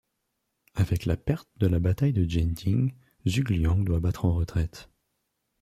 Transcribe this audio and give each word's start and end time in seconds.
Avec 0.73 1.05
la 1.05 1.15
perte 1.15 1.47
de 1.57 1.67
la 1.67 1.77
bataille 1.77 2.11
de 2.11 2.27
Jieting, 2.27 2.91
Zhuge 3.29 3.51
Liang 3.51 3.83
doit 3.85 3.99
battre 3.99 4.25
en 4.25 4.33
retraite. 4.33 4.89